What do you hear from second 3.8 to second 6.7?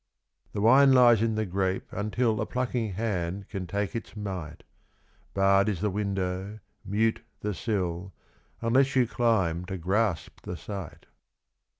its might; Baired is the window,